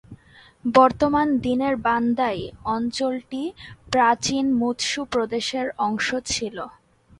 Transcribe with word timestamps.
বর্তমান 0.71 1.27
দিনের 1.37 1.75
বান্দাই 1.85 2.39
অঞ্চলটি 2.75 3.43
প্রাচীন 3.91 4.45
মুৎসু 4.59 5.01
প্রদেশের 5.13 5.67
অংশ 5.87 6.07
ছিল। 6.27 6.57